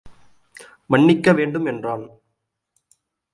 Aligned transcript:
மன்னிக்க 0.85 1.33
வேண்டும் 1.33 1.65
என்றான். 1.65 2.05